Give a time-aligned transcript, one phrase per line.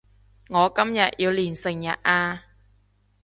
[0.49, 2.45] 我今日要練成日呀